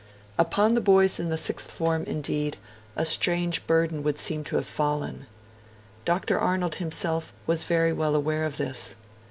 Upon 0.39 0.73
the 0.73 0.81
boys 0.81 1.19
in 1.19 1.29
the 1.29 1.37
Sixth 1.37 1.69
Form, 1.69 2.05
indeed, 2.05 2.57
a 2.95 3.05
strange 3.05 3.67
burden 3.67 4.01
would 4.01 4.17
seem 4.17 4.43
to 4.45 4.55
have 4.55 4.65
fallen. 4.65 5.27
Dr. 6.05 6.39
Arnold 6.39 6.73
himself 6.81 7.35
was 7.45 7.65
very 7.65 7.93
well 7.93 8.15
aware 8.15 8.45
of 8.45 8.57
this. 8.57 8.95